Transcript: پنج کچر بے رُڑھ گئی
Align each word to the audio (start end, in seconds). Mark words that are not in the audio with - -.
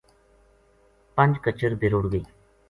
پنج 1.15 1.33
کچر 1.43 1.71
بے 1.79 1.87
رُڑھ 1.93 2.07
گئی 2.11 2.23